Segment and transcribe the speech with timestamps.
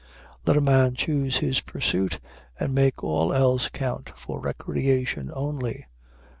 [0.47, 2.19] Let a man choose his pursuit,
[2.59, 5.85] and make all else count for recreation only.